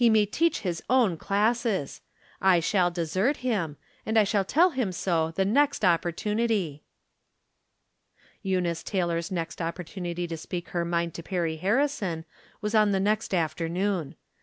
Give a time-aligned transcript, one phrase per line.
[0.03, 2.01] 171 may teacli his own classes.
[2.41, 6.83] I shall desert him, and I shall tell him so the first opportunity.
[8.41, 12.25] Eunice Taylor's next opportunity to speak her mind to Perry Harrison
[12.61, 14.15] was on the next after noon.